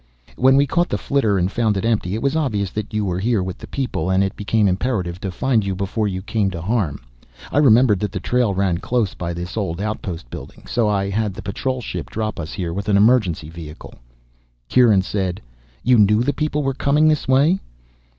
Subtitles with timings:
[0.35, 3.21] "When we caught the flitter and found it empty, it was obvious that you were
[3.43, 6.99] with the people, and it became imperative to find you before you came to harm.
[7.51, 11.35] I remembered that the trail ran close by this old outpost building, so I had
[11.35, 13.93] the patrol ship drop us here with an emergency vehicle."
[14.69, 15.39] Kieran said,
[15.83, 17.59] "You knew the people were coming this way?"